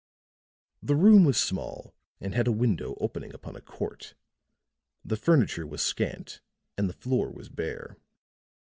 The 0.81 0.95
room 0.95 1.25
was 1.25 1.37
small 1.37 1.93
and 2.19 2.33
had 2.33 2.47
a 2.47 2.51
window 2.51 2.97
opening 2.99 3.35
upon 3.35 3.55
a 3.55 3.61
court; 3.61 4.15
the 5.05 5.15
furniture 5.15 5.67
was 5.67 5.83
scant 5.83 6.41
and 6.75 6.89
the 6.89 6.93
floor 6.93 7.29
was 7.29 7.49
bare. 7.49 7.97